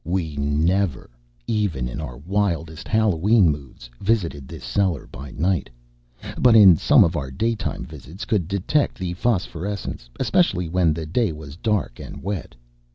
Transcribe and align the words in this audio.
We 0.03 0.35
never 0.35 1.11
even 1.45 1.87
in 1.87 2.01
our 2.01 2.17
wildest 2.17 2.87
Halloween 2.87 3.51
moods 3.51 3.87
visited 3.99 4.47
this 4.47 4.63
cellar 4.65 5.05
by 5.05 5.29
night, 5.29 5.69
but 6.39 6.55
in 6.55 6.75
some 6.75 7.03
of 7.03 7.15
our 7.15 7.29
daytime 7.29 7.85
visits 7.85 8.25
could 8.25 8.47
detect 8.47 8.97
the 8.97 9.13
phosphorescence, 9.13 10.09
especially 10.19 10.67
when 10.67 10.95
the 10.95 11.05
day 11.05 11.31
was 11.31 11.55
dark 11.55 11.99
and 11.99 12.23
wet. 12.23 12.55